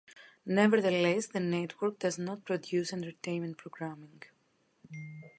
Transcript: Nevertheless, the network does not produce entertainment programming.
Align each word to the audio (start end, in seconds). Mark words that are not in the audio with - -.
Nevertheless, 0.47 1.27
the 1.27 1.39
network 1.39 1.99
does 1.99 2.17
not 2.17 2.43
produce 2.43 2.91
entertainment 2.91 3.59
programming. 3.59 4.23